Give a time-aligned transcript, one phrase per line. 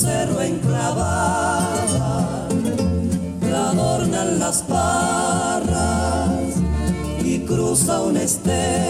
[0.00, 1.68] cerro enclavada.
[3.50, 6.54] La adornan las parras
[7.22, 8.89] y cruza un estero.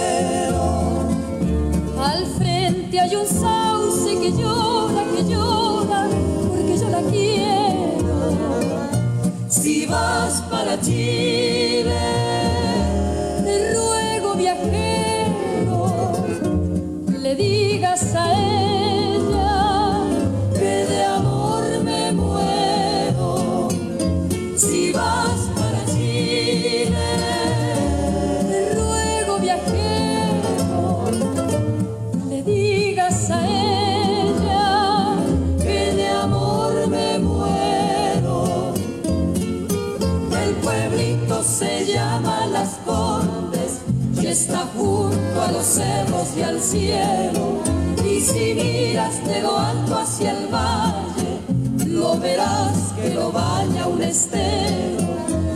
[46.37, 47.61] Y al cielo.
[48.05, 54.03] Y si miras de lo alto hacia el valle, lo verás que lo baña un
[54.03, 55.07] estero.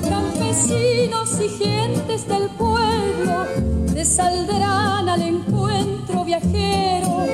[0.09, 3.47] Campesinos y gentes del pueblo
[3.93, 7.27] te saldrán al encuentro viajero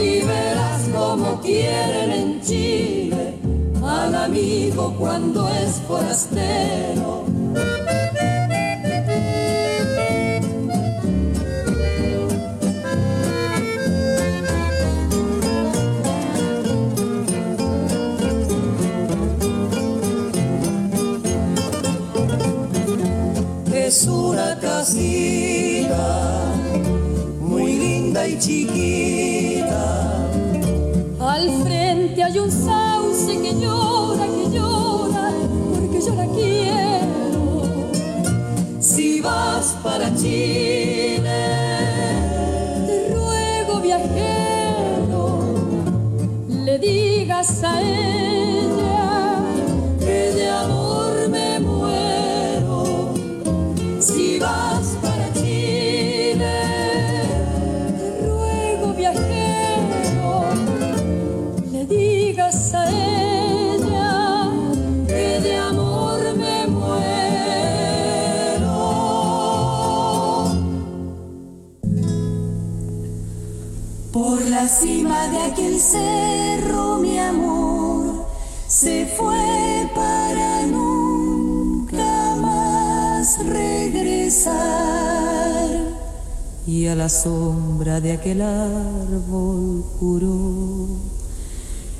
[0.00, 3.34] y verás como quieren en Chile
[3.82, 7.37] al amigo cuando es forastero.
[23.88, 26.52] Es una casita
[27.40, 30.26] muy linda y chiquita.
[31.18, 35.32] Al frente hay un sauce que llora, que llora,
[35.72, 37.62] porque yo la quiero.
[38.78, 41.46] Si vas para Chile,
[42.86, 45.54] te ruego viajero,
[46.46, 48.07] le digas a ella
[74.80, 78.26] cima de aquel cerro, mi amor
[78.68, 84.58] se fue para nunca más regresar.
[86.66, 90.86] Y a la sombra de aquel árbol juró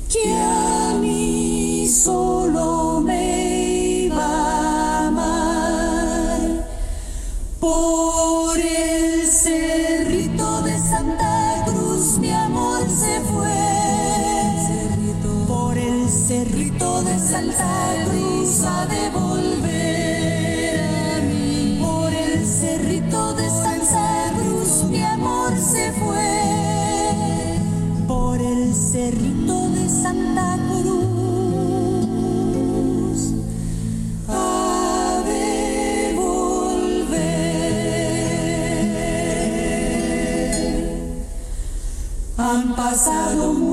[0.09, 6.65] que a mí solo me iba a amar
[7.59, 8.08] por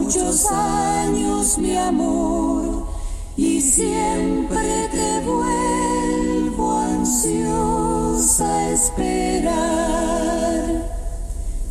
[0.07, 2.87] muchos años, mi amor,
[3.37, 9.57] y siempre te vuelvo ansiosa a esperar.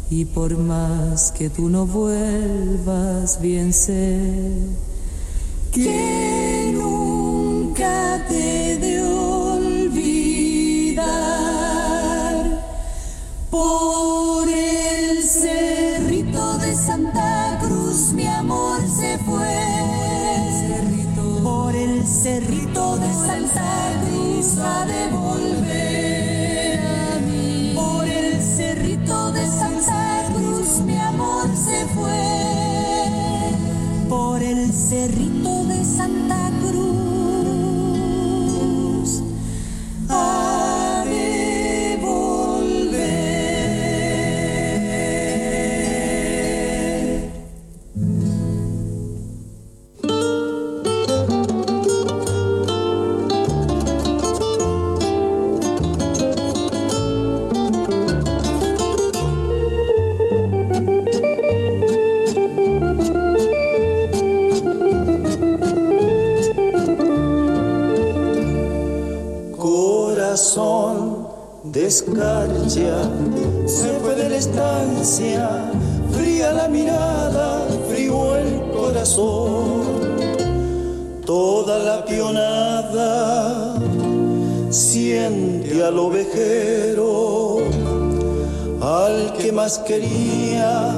[0.10, 4.20] Y por más que tú no vuelvas, bien sé
[5.72, 6.35] que
[22.26, 27.74] cerrito de Santa Cruz a devolver a mí.
[27.76, 33.52] Por el cerrito de Santa Cruz mi amor se fue.
[34.10, 35.35] Por el cerrito
[89.86, 90.94] quería,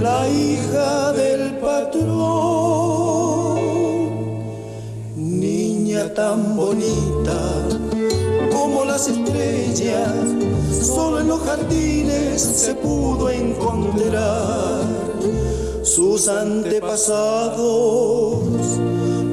[0.00, 2.06] la hija del patrón.
[5.16, 7.38] Niña tan bonita
[8.52, 10.10] como las estrellas,
[10.70, 14.82] solo en los jardines se pudo encontrar
[15.82, 17.58] sus antepasados,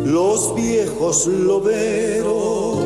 [0.05, 2.77] los viejos loberos,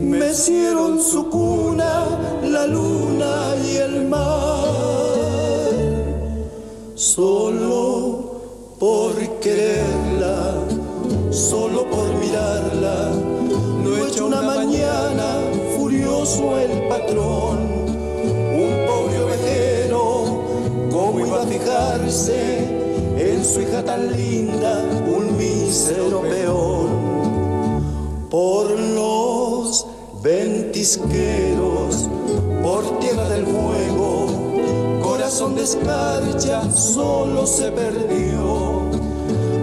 [0.00, 1.41] mecieron su cuna
[9.42, 10.54] quererla,
[11.30, 13.10] solo por mirarla.
[14.24, 15.40] Una mañana
[15.76, 17.58] furioso el patrón,
[18.54, 20.44] un pobre ovejero,
[20.90, 22.58] ¿cómo iba a fijarse
[23.18, 26.88] en su hija tan linda, un mísero peón?
[28.30, 29.86] Por los
[30.22, 32.08] ventisqueros,
[32.62, 34.28] por tierra del fuego,
[35.02, 38.71] corazón de escarcha solo se perdió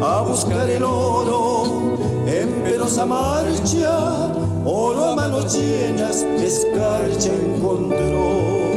[0.02, 4.32] a buscar el oro en penosa marcha
[4.66, 8.69] oro a manos llenas, escarcha encontró.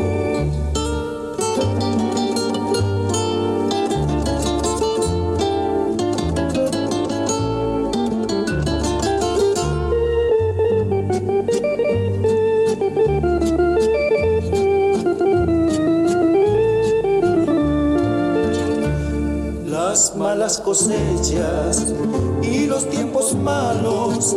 [20.43, 21.94] Las cosechas
[22.43, 24.37] y los tiempos malos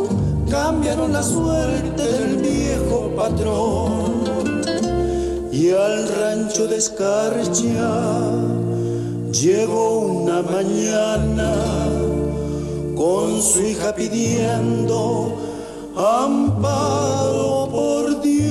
[0.51, 4.61] cambiaron la suerte del viejo patrón.
[5.51, 8.31] Y al rancho de escarcha
[9.31, 11.55] llegó una mañana
[12.95, 15.33] con su hija pidiendo
[15.97, 18.45] amparo por Dios.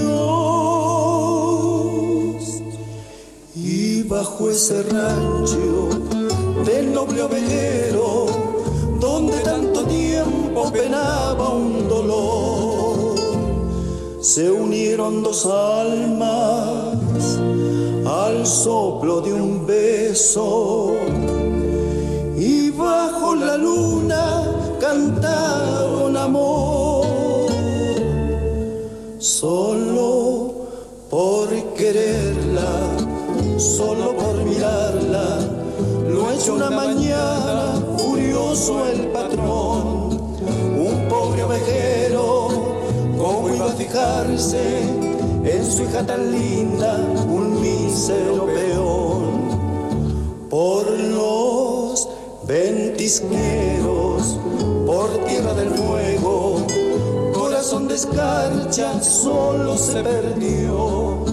[3.55, 5.84] Y bajo ese rancho
[6.65, 8.27] del noble ovejero
[8.99, 13.17] donde tanto tiempo penaba un dolor.
[14.21, 16.97] Se unieron dos almas
[18.07, 20.95] al soplo de un beso
[22.37, 24.43] y bajo la luna
[24.81, 27.05] cantaron amor.
[29.19, 30.55] Solo
[31.11, 32.73] por quererla,
[33.59, 34.14] solo
[36.35, 37.75] hecho una mañana
[38.93, 40.19] el patrón,
[40.79, 42.49] un pobre ovejero,
[43.19, 44.81] ¿cómo iba a fijarse
[45.45, 46.99] en su hija tan linda,
[47.29, 49.45] un mísero peón?
[50.49, 52.09] Por los
[52.47, 54.39] ventisqueros,
[54.87, 56.67] por tierra del fuego,
[57.35, 61.25] corazón de escarcha solo se perdió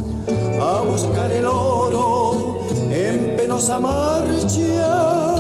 [0.60, 2.21] a buscar el oro
[3.52, 5.36] en penosa marcha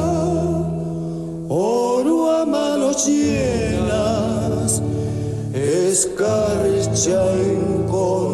[1.48, 4.82] oro a manos llenas,
[5.53, 8.31] escarcha encontró.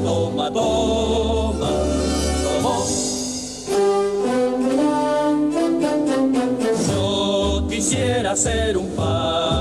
[0.00, 1.68] Toma, toma,
[2.60, 2.84] toma, toma,
[6.88, 9.55] Yo quisiera ser un pato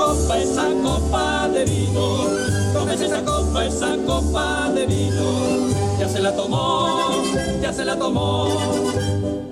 [0.00, 2.06] copa, esa copa de vino.
[2.72, 5.28] Tómese esa copa, esa copa de vino.
[5.98, 7.22] Ya se la tomó,
[7.60, 8.48] ya se la tomó.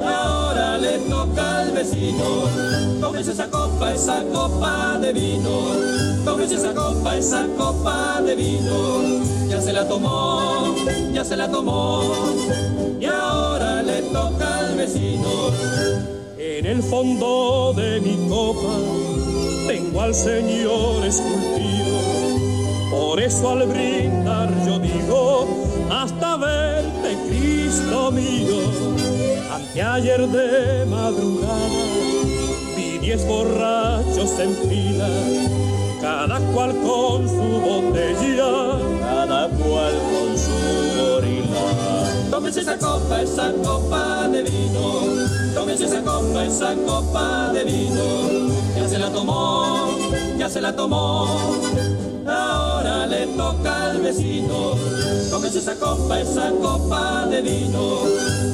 [0.00, 2.24] Ahora le toca al vecino.
[3.00, 5.54] Tómese esa copa, esa copa de vino.
[6.24, 8.78] Tómese esa copa, esa copa de vino.
[9.50, 10.74] Ya se la tomó,
[11.12, 12.02] ya se la tomó.
[12.98, 15.28] Y ahora le toca al vecino.
[16.38, 19.17] En el fondo de mi copa
[19.68, 21.98] tengo al Señor esculpido.
[22.90, 25.46] Por eso al brindar yo digo,
[25.90, 28.56] hasta verte Cristo mío.
[29.54, 31.68] Anteayer de madrugada
[32.76, 35.08] vi diez borrachos en fila,
[36.00, 40.56] cada cual con su botella, cada cual con su
[40.98, 42.30] gorila.
[42.30, 45.02] Tómese esa copa, esa copa de vino,
[45.54, 48.17] tómese esa copa, esa copa de vino.
[50.48, 51.28] Ya se la tomó
[52.26, 54.72] ahora le toca al vecino.
[55.30, 57.98] Tómese esa copa, esa copa de vino.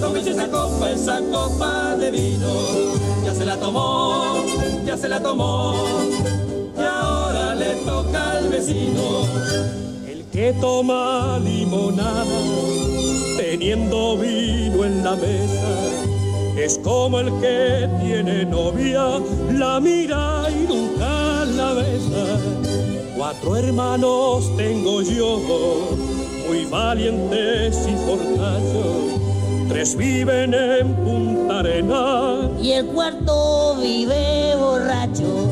[0.00, 2.52] Tómese esa copa, esa copa de vino.
[3.24, 4.42] Ya se la tomó,
[4.84, 5.74] ya se la tomó.
[6.76, 9.28] Y ahora le toca al vecino.
[10.08, 12.24] El que toma limonada,
[13.36, 16.04] teniendo vino en la mesa.
[16.56, 19.20] Es como el que tiene novia,
[19.52, 21.03] la mira y nunca
[21.56, 22.38] la besa
[23.16, 25.38] Cuatro hermanos tengo yo,
[26.48, 29.20] muy valientes y fortachos.
[29.68, 35.48] Tres viven en Punta Arena y el cuarto vive borracho.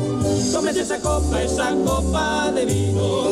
[0.51, 3.23] Tómese esa copa, esa copa de vino.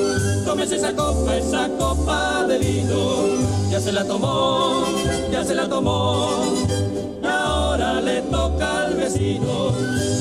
[0.45, 3.69] Tómese esa copa, esa copa de vino.
[3.69, 4.85] Ya se la tomó,
[5.29, 6.41] ya se la tomó
[8.29, 9.71] toca al vecino.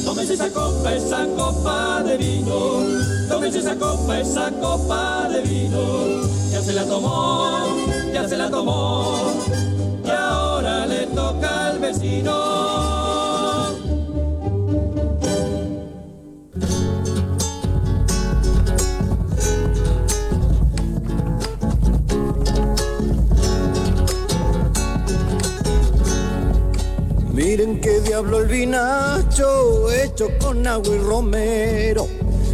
[0.05, 2.85] Tómese esa copa, esa copa de vino.
[3.29, 6.23] Tómese esa copa, esa copa de vino.
[6.51, 7.67] Ya se la tomó,
[8.13, 9.33] ya se la tomó.
[10.05, 13.00] Y ahora le toca al vecino.
[27.43, 32.07] Miren qué diablo el vinacho hecho con agua y romero.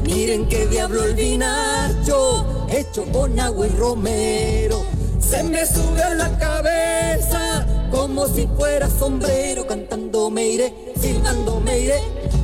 [0.04, 4.84] Miren qué diablo el vinacho hecho con agua y romero.
[5.18, 9.66] Se me sube a la cabeza como si fuera sombrero.
[9.66, 12.00] Cantando me iré, silbando me iré,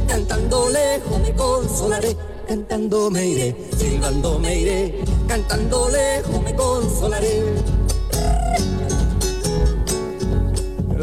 [0.09, 2.17] cantando lejos me consolaré.
[2.49, 7.41] Cantando me iré, silbando me iré, cantando lejos me consolaré.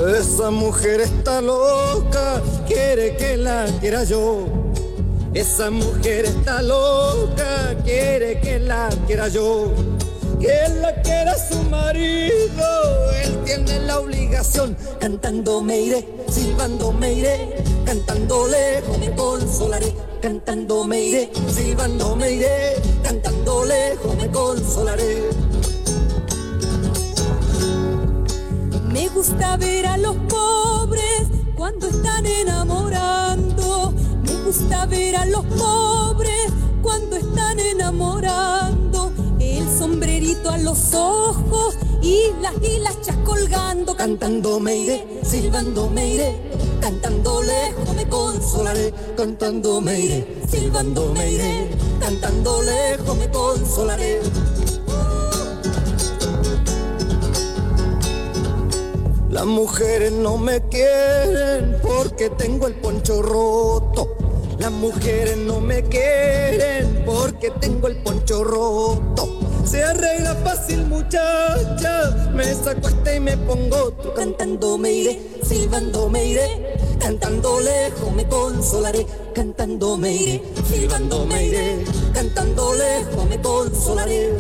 [0.08, 4.46] Esa mujer está loca, quiere que la quiera yo.
[5.34, 9.74] Esa mujer está loca, quiere que la quiera yo.
[10.39, 14.77] Que la quiera su marido, él tiene la obligación.
[15.01, 19.94] Cantando me iré, silbando me iré, cantando lejos me consolaré.
[20.22, 25.49] Cantando me iré, silbando me iré, cantando lejos me consolaré.
[29.00, 31.24] Me gusta ver a los pobres
[31.56, 33.94] cuando están enamorando.
[34.24, 36.51] Me gusta ver a los pobres
[36.82, 39.13] cuando están enamorando.
[39.39, 43.96] El sombrerito a los ojos y las hilachas colgando.
[43.96, 46.51] Cantando me iré, silbando me iré,
[46.82, 48.94] cantando lejos me consolaré.
[49.15, 51.70] Cantando me iré, silbando me iré,
[52.01, 54.20] cantando lejos me consolaré.
[59.39, 64.17] Las mujeres no me quieren porque tengo el poncho roto.
[64.60, 69.39] Las mujeres no me quieren porque tengo el poncho roto.
[69.63, 74.13] Se arregla fácil muchacha, me saco este y me pongo otro.
[74.13, 79.05] Cantando me iré, silbando me iré, cantando lejos me consolaré.
[79.34, 84.34] Cantando me iré, silbando me iré, cantando lejos me consolaré.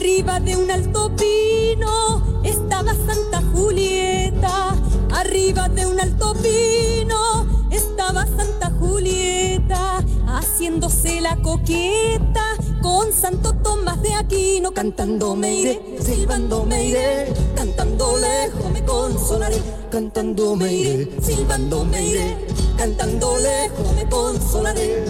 [0.00, 4.74] Arriba de un alto pino estaba Santa Julieta.
[5.10, 10.02] Arriba de un alto pino estaba Santa Julieta.
[10.26, 14.72] Haciéndose la coqueta con Santo Tomás de Aquino.
[14.72, 19.60] Cantando me iré, silbando me iré, cantando lejos me consolaré.
[19.90, 22.38] Cantando me iré, silbando me iré,
[22.78, 25.04] cantando lejos me consolaré.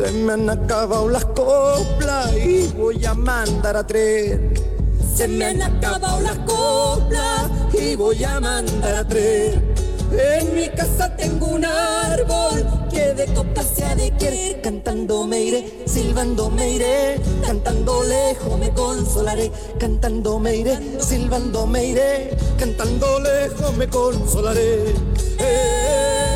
[0.00, 4.54] Se me han acabado las coplas y voy a mandar a traer.
[5.14, 9.62] Se me han acabado las coplas y voy a mandar a traer.
[10.10, 14.62] En mi casa tengo un árbol que de copa se ha de querer.
[14.62, 19.52] Cantando me iré, silbando me iré, cantando lejos me consolaré.
[19.78, 24.94] Cantando me iré, silbando me iré, cantando lejos me consolaré.
[25.38, 26.29] Eh.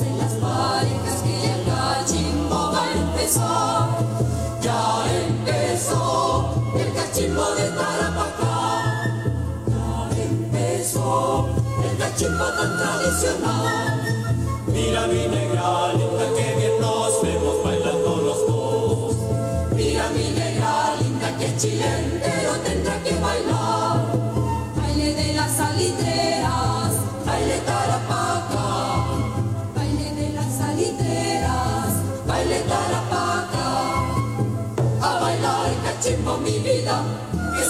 [0.00, 3.88] En las maricas que el cachimbo va a empezar.
[4.62, 9.10] Ya empezó el cachimbo de Tarapacá.
[9.66, 11.48] Ya empezó
[11.82, 14.02] el cachimbo tan tradicional.
[14.68, 19.16] Mira, mi negra, linda, que bien nos vemos bailando los dos.
[19.74, 23.17] Mira, mi negra, linda, que chilen, pero tendrá que.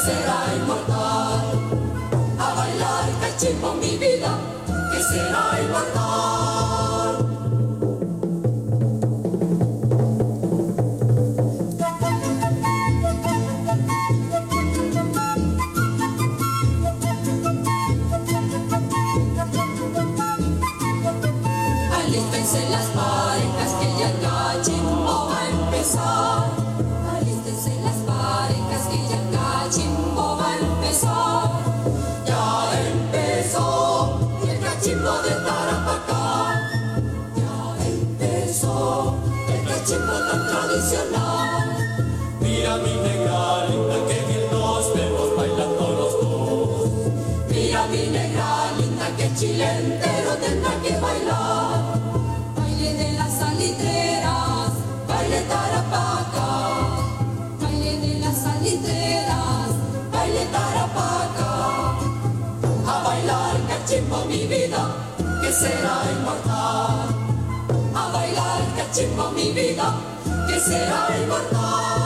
[0.09, 1.45] será inmortal.
[2.39, 4.31] A bailar cachimbo mi vida,
[4.91, 6.98] que será inmortal.
[51.01, 52.01] Bailar,
[52.57, 54.73] baile de las salitreras,
[55.07, 55.55] baile de
[57.61, 59.69] baile de las salitreras,
[60.13, 60.59] baile de
[62.87, 64.81] a bailar, que achimbo mi vida,
[65.41, 67.09] que será inmortal,
[67.95, 69.95] a bailar, que achimbo mi vida,
[70.49, 71.98] que será inmortal.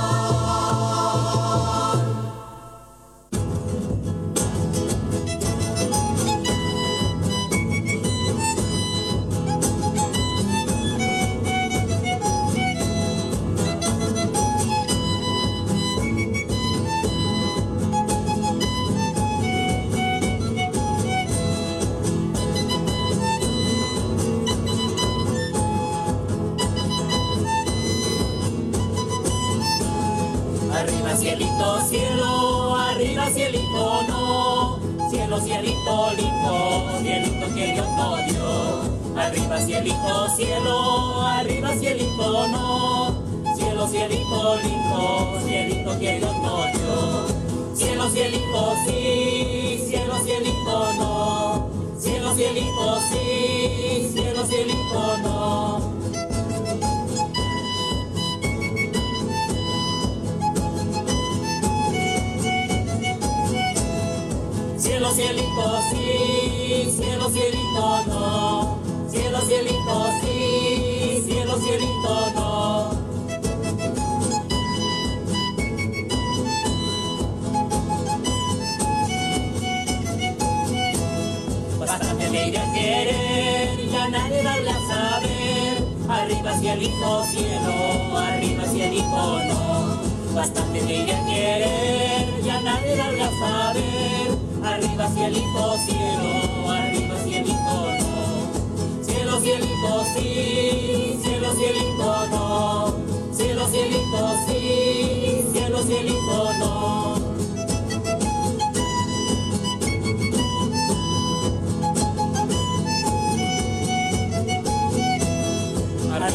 [82.33, 85.85] si ella quiere, ya nadie darle a saber.
[86.09, 90.01] Arriba hacia el cielo, arriba hacia el no.
[90.35, 94.29] Bastante si ella quiere, ya nadie darle a saber.
[94.64, 99.05] Arriba hacia el hijo cielo, arriba hacia el hijo no.
[99.05, 102.95] Cielo, cielito sí, cielo, cielito no.
[103.37, 107.12] Cielo, cielito sí, cielo, cielito no.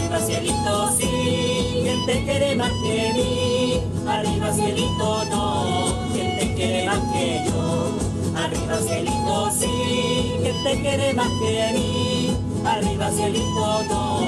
[0.07, 3.81] Arriba cielito sí, quien te quiere más que mí.
[4.07, 5.65] Arriba cielito no,
[6.13, 8.39] quien te quiere más que yo.
[8.39, 12.37] Arriba cielito sí, quien te quiere más que mí.
[12.65, 14.19] Arriba cielito no,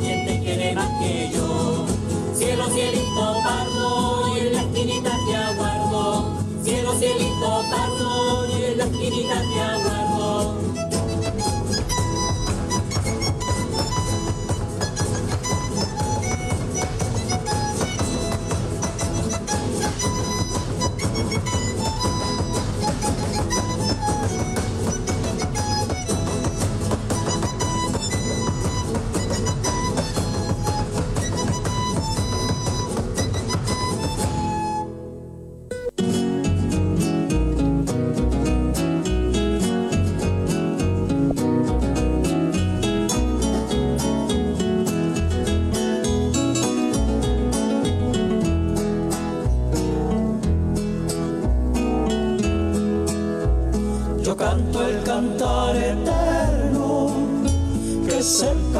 [0.00, 1.86] quien te quiere más que yo.
[2.34, 6.24] Cielo cielito pardo y en la esquinita te aguardo.
[6.64, 10.57] Cielo cielito pardo y en la esquinita te aguardo.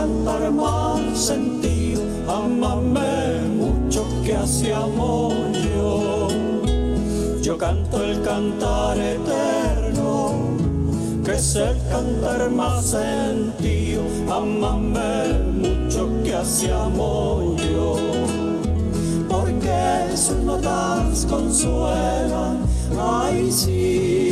[0.09, 2.03] Cantar más sentido.
[2.29, 6.29] Amame mucho que así amo yo.
[7.43, 10.35] Yo canto el cantar eterno,
[11.25, 14.03] que es el cantar más sentido.
[14.31, 17.97] Amame mucho que así amo yo.
[19.29, 22.59] Porque sus notas consuelan,
[22.99, 24.28] ay sí,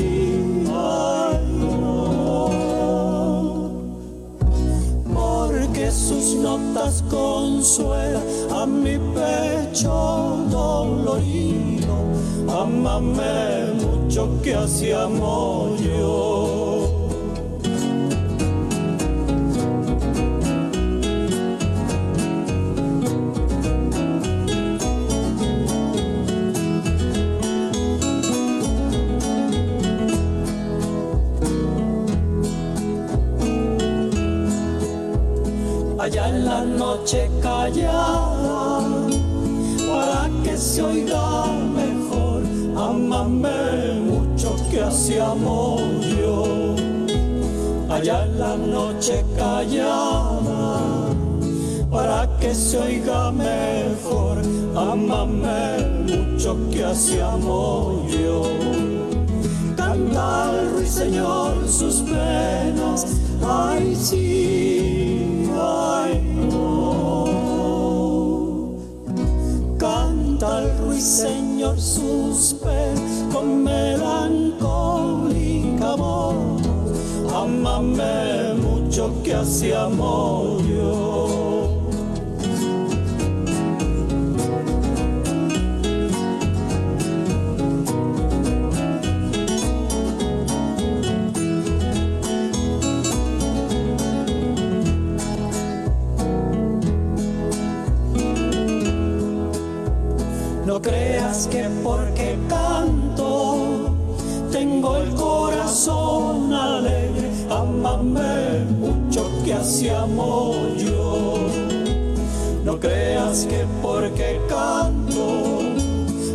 [6.36, 8.22] notas consuelan
[8.52, 11.96] a mi pecho dolorido.
[12.48, 16.35] Amame mucho que así amo yo.
[54.76, 58.42] Amame mucho que así yo.
[59.74, 63.06] Canta al ruiseñor sus penas,
[63.42, 67.24] ay sí, ay no.
[69.78, 76.60] Canta al ruiseñor sus penas con melancólica voz.
[77.34, 81.35] Amame mucho que así amo yo.
[112.66, 115.60] No creas que porque canto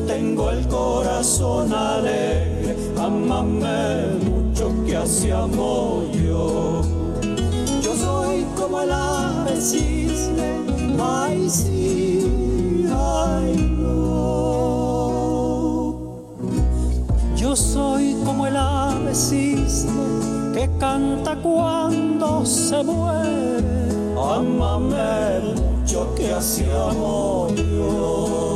[0.07, 2.75] tengo el corazón alegre.
[2.97, 6.81] Amame mucho que así amo yo.
[7.81, 10.62] Yo soy como el ave cisne,
[10.99, 14.41] ay sí, ay no.
[17.36, 20.20] Yo soy como el ave cisne
[20.62, 23.63] que canta cuando se muere.
[24.15, 28.50] Amame mucho que así amo yo.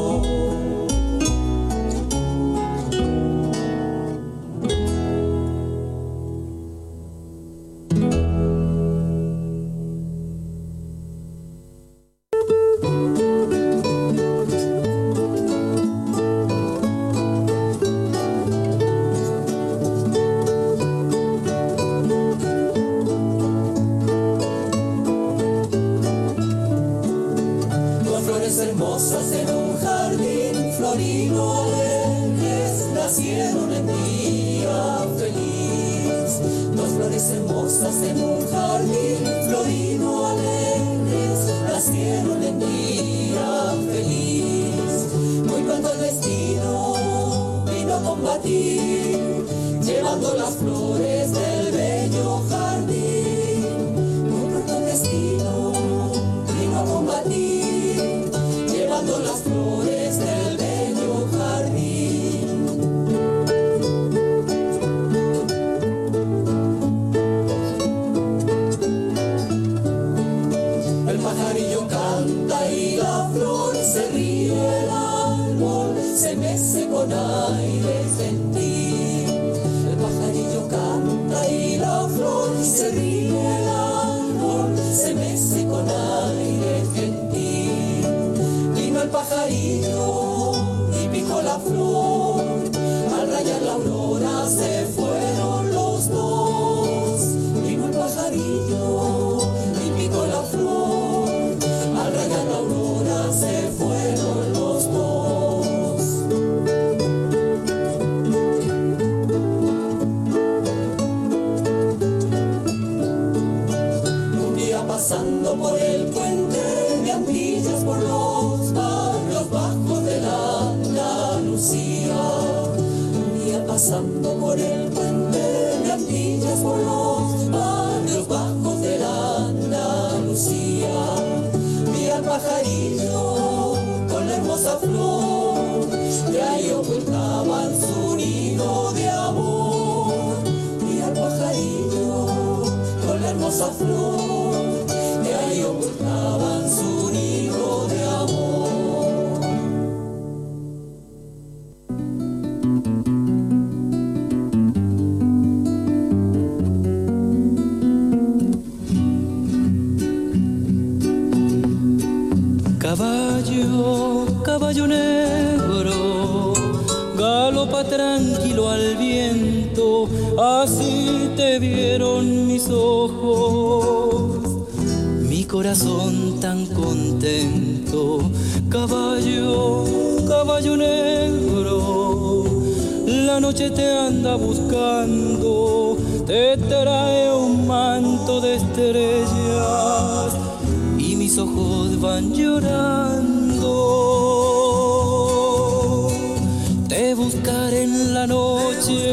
[197.43, 199.11] En la noche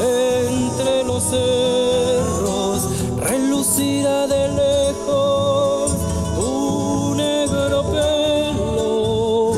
[0.00, 2.88] entre los cerros,
[3.20, 5.92] relucirá de lejos
[6.36, 9.52] tu negro pelo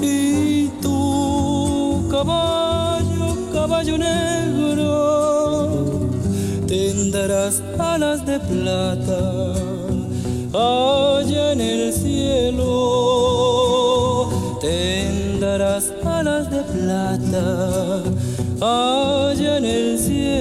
[0.00, 4.90] y tu caballo, caballo negro,
[6.66, 9.52] tendrás alas de plata
[18.60, 20.34] allá en el cielo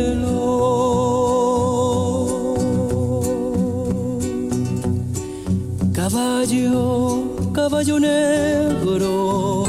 [5.93, 9.63] caballo caballo negro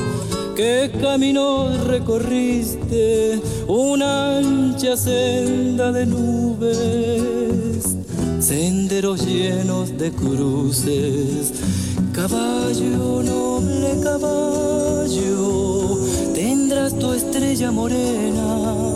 [0.56, 7.44] qué camino recorriste una ancha senda de nubes
[8.44, 11.52] senderos llenos de cruces.
[12.12, 15.73] Caballo, noble caballo,
[17.24, 18.94] estrella morena,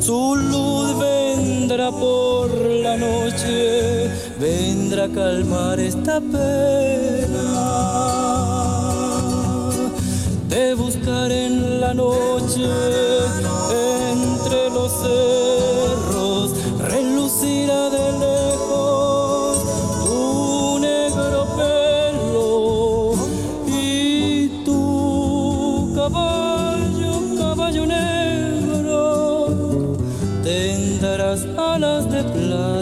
[0.00, 2.50] su luz vendrá por
[2.84, 7.48] la noche, vendrá a calmar esta pena.
[10.48, 12.68] Te buscaré en la noche,
[14.12, 15.47] entre los cerros,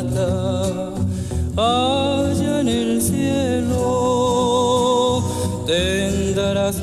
[0.06, 0.92] plata
[1.56, 3.74] allá en el cielo,
[5.66, 6.82] tendrás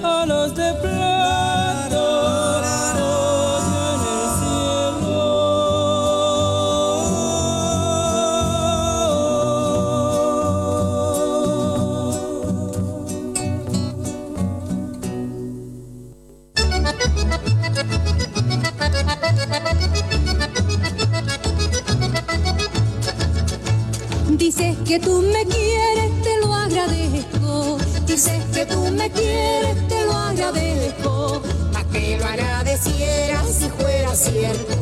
[24.94, 27.80] que tú me quieres, te lo agradezco.
[28.06, 31.42] Dices que tú me quieres, te lo agradezco.
[31.74, 34.76] Más te lo agradeciera si fuera cierto.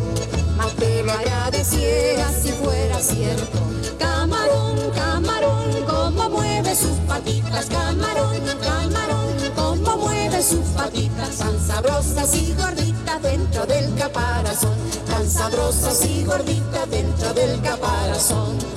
[0.58, 3.58] Más te lo agradeciera si fuera cierto.
[3.98, 7.68] Camarón, camarón, cómo mueve sus patitas.
[7.68, 11.38] Camarón, camarón, cómo mueve sus patitas.
[11.38, 14.76] Tan sabrosas y gorditas dentro del caparazón.
[15.10, 18.71] Tan sabrosas y gorditas dentro del caparazón.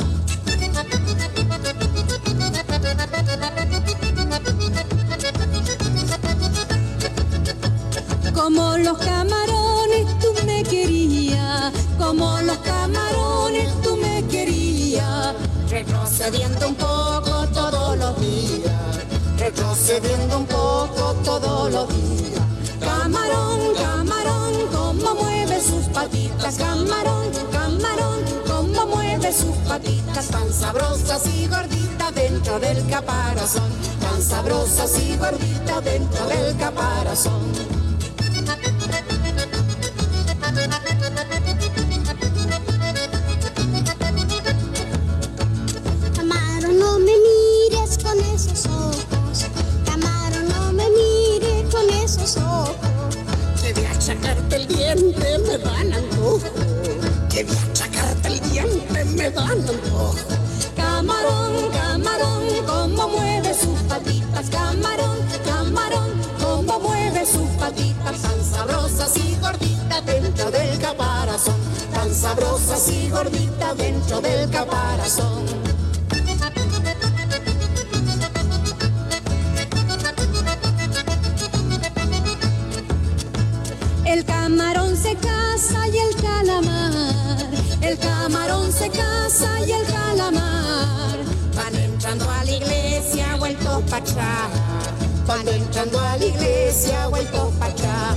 [8.75, 15.33] Como los camarones tú me querías, como los camarones tú me querías,
[15.71, 18.73] retrocediendo un poco todos los días,
[19.39, 22.43] retrocediendo un poco todos los días.
[22.81, 31.47] Camarón, camarón, cómo mueve sus patitas, camarón, camarón, cómo mueve sus patitas, tan sabrosas y
[31.47, 37.84] gorditas dentro del caparazón, tan sabrosas y gorditas dentro del caparazón.
[46.17, 49.47] Camarón, no me mires con esos ojos.
[49.85, 52.77] Camarón, no me mires con esos ojos.
[53.61, 56.41] Que de achacarte el diente me dan antojo.
[57.29, 60.15] Que de achacarte el diente me dan antojo.
[60.75, 69.37] Camarón, camarón, cómo mueve sus patitas, camarón, camarón, cómo mueve sus patitas, tan sabrosas y
[69.41, 71.55] gorditas dentro del caparazón,
[71.93, 75.45] tan sabrosas y gorditas dentro del caparazón.
[84.05, 87.51] El camarón se casa y el calamar.
[87.81, 91.19] El camarón se casa y el calamar.
[91.57, 94.64] Van entrando a la iglesia, vueltos para atrás.
[95.27, 98.17] Van entrando a la iglesia, vueltos para atrás.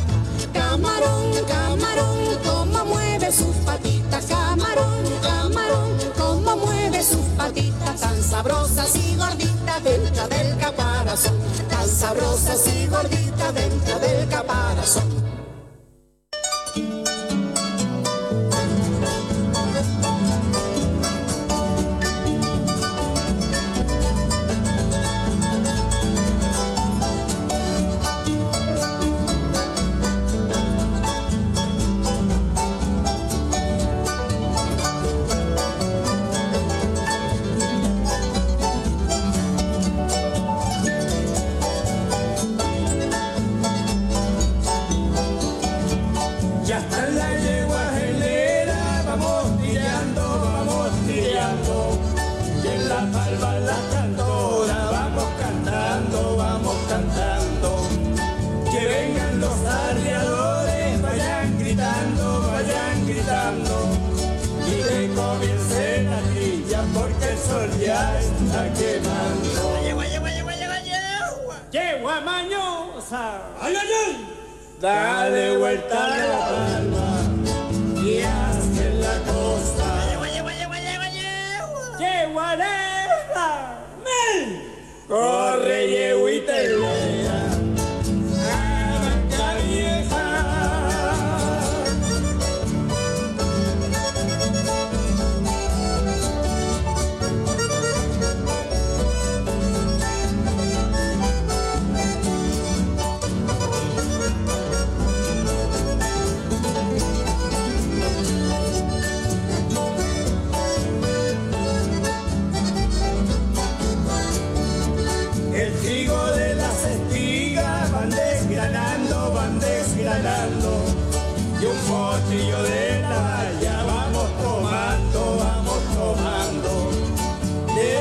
[0.54, 4.26] Camarón, camarón, cómo mueve sus patitas.
[4.26, 8.02] Camarón, camarón, cómo mueve sus patitas.
[8.02, 11.38] Tan sabrosas y gorditas dentro del caparazón.
[11.70, 15.27] Tan sabrosas y gorditas dentro del caparazón.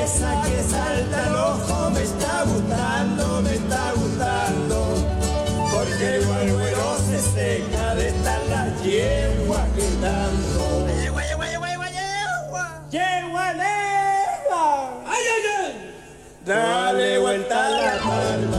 [0.07, 4.77] Esa que salta el ojo me está gustando, me está gustando.
[5.69, 10.87] Porque el guarguero se seca de estar las yeguas gritando.
[11.03, 12.65] Yegua, yegua, yegua, yegua, yegua.
[12.89, 14.63] Yegua negra.
[15.11, 15.93] ¡Ay, ay, ay!
[16.45, 18.56] Dale vuelta a la palma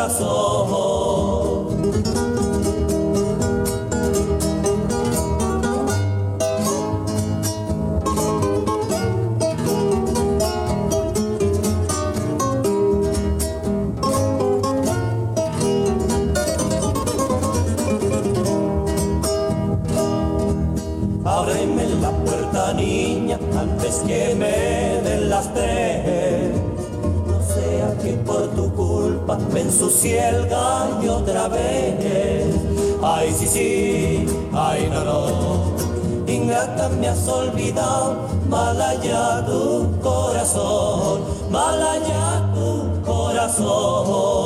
[0.00, 0.89] corazón.
[37.00, 44.39] me has olvidado, mal allá tu corazón, mal allá tu corazón.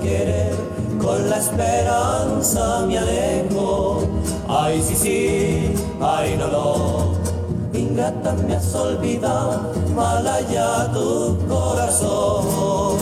[0.00, 0.50] quiere,
[1.00, 4.02] con la esperanza me alejo.
[4.48, 7.16] Ay, sí, sí, ay, no, no.
[7.72, 12.96] Ingrata me has olvidado, mal allá tu corazón.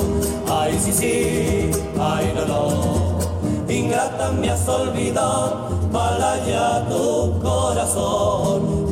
[0.51, 1.71] Ay, sí, sí,
[2.01, 3.73] ay, no, no.
[3.73, 8.84] Ingrata me has olvidado, mal allá tu corazón.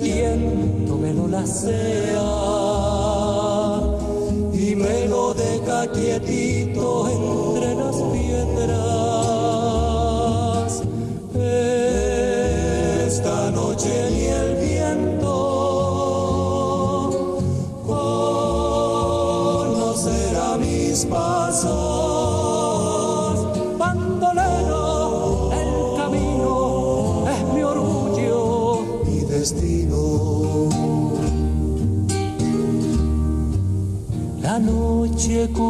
[0.00, 2.57] bien, me lo la.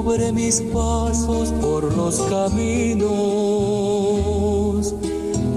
[0.08, 3.04] sobre mis pasos por los caminos.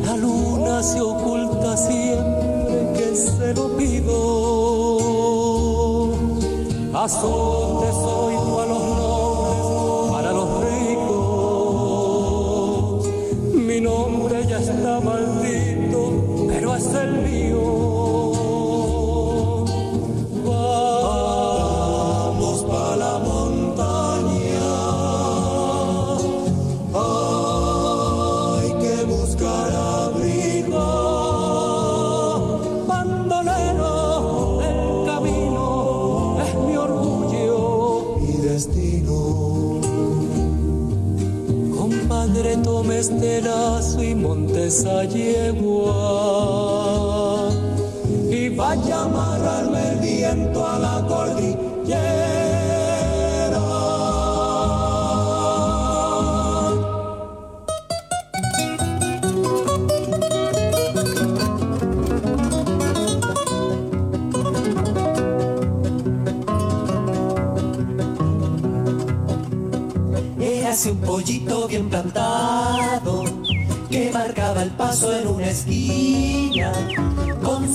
[0.06, 4.12] La luna se oculta siempre que se lo pido.
[6.94, 7.71] Azul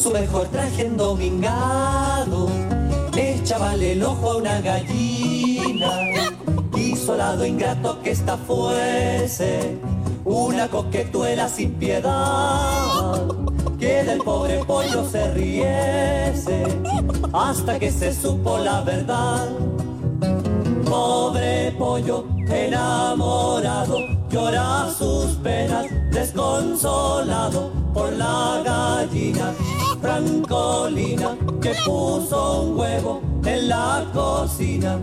[0.06, 2.48] su mejor traje endomingado.
[3.16, 5.90] Echábale el ojo a una gallina
[6.76, 9.78] y solado ingrato que esta fuese
[10.24, 13.26] una coquetuela sin piedad
[13.80, 16.64] que del pobre pollo se riese
[17.32, 19.48] hasta que se supo la verdad.
[20.88, 23.98] Pobre pollo enamorado
[24.30, 27.75] llora sus penas desconsolado
[29.16, 29.52] gallina
[30.00, 34.98] francolina que puso un huevo en la cocina.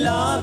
[0.00, 0.39] love.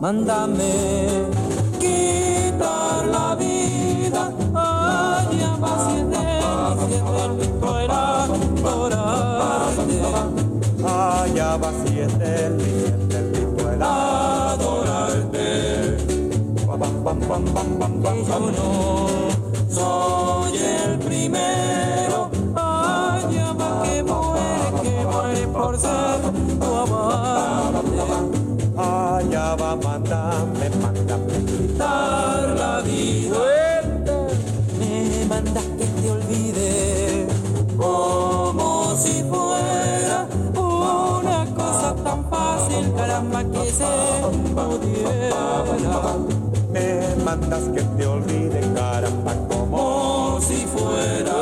[0.00, 0.72] Mándame
[1.78, 5.74] quitar la vida, allá va
[18.38, 19.06] no
[19.68, 26.20] soy el primero, allá va que muere, que muere por ser
[26.58, 28.02] tu amante.
[28.76, 33.69] Allá va, mándame, mándame quitar la vida.
[42.10, 43.84] Tan fácil, caramba, que se
[44.54, 46.14] pudiera.
[46.72, 51.36] Me mandas que te olvide, caramba, como si fuera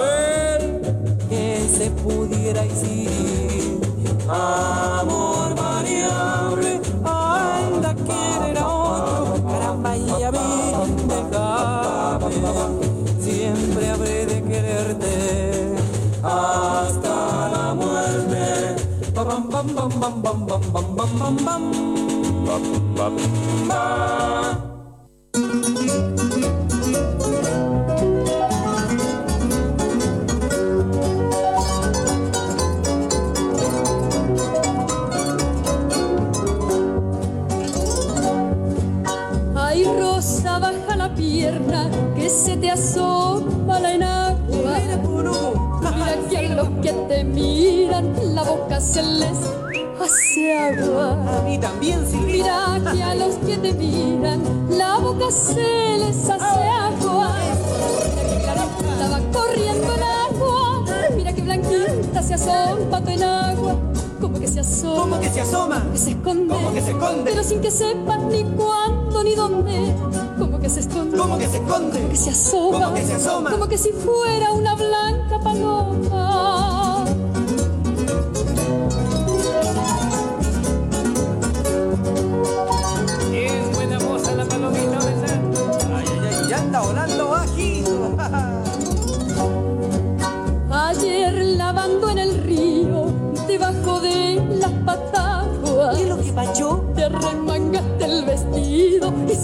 [1.29, 3.81] que se pudiera decir
[4.29, 10.39] amor variable, anda querer a otro, caramba y a mí
[11.09, 12.31] déjame,
[13.21, 15.75] siempre habré de quererte
[16.23, 17.08] hasta.
[19.79, 21.63] Bam, bam, bam, bam, bam, bam, bam,
[40.61, 44.79] baja la pierna, que se te asoma la enagua.
[46.31, 49.58] Mira a los que te miran, la boca se les
[50.05, 51.39] hace agua.
[51.39, 52.79] A mí también, Silvia.
[52.79, 57.35] Mira que a los que te miran, la boca se les hace agua.
[57.39, 60.85] Mira que clarita va corriendo el agua.
[61.17, 63.77] Mira que blanquita se asoma tu enagua.
[64.21, 65.03] Como que se asoma.
[65.03, 65.87] ¿Cómo que se asoma?
[65.93, 66.55] Que se esconde.
[66.55, 67.31] ¿Cómo que se esconde?
[67.31, 69.95] Pero sin que sepas ni cuándo ni dónde.
[70.39, 71.17] Como que se esconde.
[71.17, 71.99] ¿Cómo que se esconde?
[71.99, 72.81] Como que se asoma.
[72.81, 73.51] ¿Cómo que se asoma?
[73.51, 76.68] Como que si fuera una blanca paloma.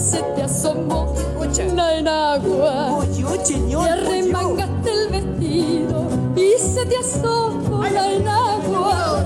[0.05, 2.99] Se te asomó una enagua.
[3.43, 9.23] Te arremangaste el vestido y se te asomó la enagua.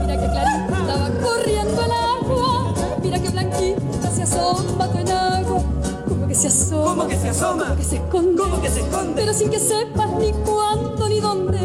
[0.00, 2.74] Mira que clarita estaba corriendo el agua.
[3.02, 5.62] Mira que blanquita se asoma tu enagua.
[6.08, 6.84] Como que se asoma.
[6.84, 7.64] ¿Cómo que se asoma?
[7.64, 8.42] Como que se esconde.
[8.42, 9.12] ¿Cómo que se esconde?
[9.16, 11.58] Pero sin que sepas ni cuándo ni dónde.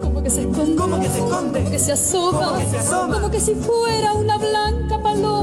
[0.00, 0.76] Como que se esconde.
[0.76, 1.58] ¿Cómo que se esconde?
[1.60, 2.46] Como que se asoma.
[2.46, 3.14] ¿Cómo que se asoma?
[3.14, 5.35] Como que si fuera una blanca paloma.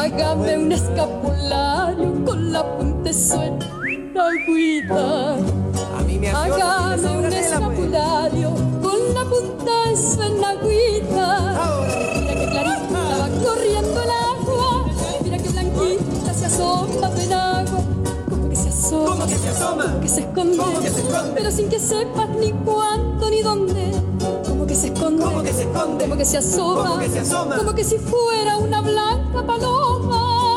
[0.00, 5.34] Hágame un escapulario con la punta de su enagüita.
[5.34, 7.34] A mí me asió Hágame un pues.
[7.46, 8.50] escapulario
[8.82, 11.28] con la punta de su enagüita.
[12.18, 14.84] Mira que clarita va corriendo el agua,
[15.22, 17.80] mira que blanquita se asoma tu enagua.
[18.28, 19.82] Como que se asoma, ¿Cómo que se asoma?
[19.84, 21.32] como que se esconde, ¿Cómo que se esconde?
[21.34, 23.92] pero sin que sepas ni cuánto ni dónde.
[24.60, 26.04] Como que se esconde, ¿Cómo que se esconde?
[26.04, 27.56] como que se asoma, ¿Cómo que se asoma?
[27.56, 30.49] como que si fuera una blanca paloma.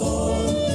[0.00, 0.69] Como